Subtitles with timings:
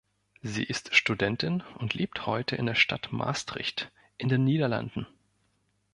[0.41, 5.05] Sie ist Studentin und lebt heute in der Stadt Maastricht in den Niederlanden.